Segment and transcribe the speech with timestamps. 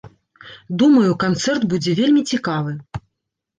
[0.83, 2.71] Думаю, канцэрт будзе вельмі цікавы.